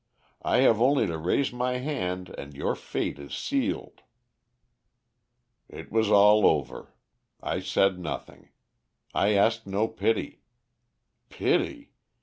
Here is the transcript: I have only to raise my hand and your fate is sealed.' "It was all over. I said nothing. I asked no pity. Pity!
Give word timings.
I 0.41 0.61
have 0.61 0.81
only 0.81 1.05
to 1.05 1.15
raise 1.15 1.53
my 1.53 1.73
hand 1.77 2.33
and 2.35 2.55
your 2.55 2.73
fate 2.75 3.19
is 3.19 3.35
sealed.' 3.35 4.01
"It 5.69 5.91
was 5.91 6.09
all 6.09 6.47
over. 6.47 6.95
I 7.39 7.59
said 7.59 7.99
nothing. 7.99 8.49
I 9.13 9.35
asked 9.35 9.67
no 9.67 9.87
pity. 9.87 10.41
Pity! 11.29 11.91